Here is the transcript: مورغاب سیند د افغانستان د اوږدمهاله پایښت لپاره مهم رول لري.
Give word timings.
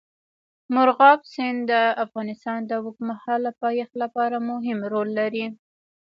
مورغاب 0.73 1.19
سیند 1.33 1.59
د 1.71 1.73
افغانستان 2.05 2.59
د 2.65 2.71
اوږدمهاله 2.81 3.51
پایښت 3.61 3.93
لپاره 4.03 4.37
مهم 4.49 4.79
رول 4.91 5.09
لري. 5.19 5.45